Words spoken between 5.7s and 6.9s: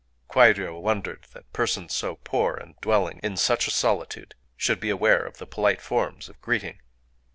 forms of greeting.